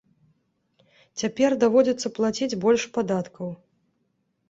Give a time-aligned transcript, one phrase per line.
[1.23, 3.57] Цяпер даводзіцца плаціць больш падаткаў.